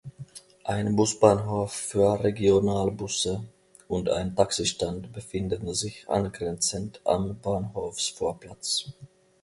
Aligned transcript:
Ein 0.63 0.95
Busbahnhof 0.95 1.71
für 1.73 2.23
Regionalbusse 2.23 3.43
und 3.87 4.09
ein 4.09 4.35
Taxistand 4.35 5.13
befinden 5.13 5.75
sich 5.75 6.09
angrenzend 6.09 7.01
am 7.05 7.39
Bahnhofsvorplatz. 7.39 8.93